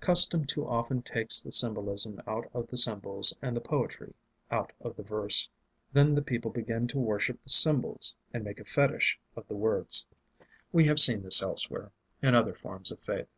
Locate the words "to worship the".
6.88-7.48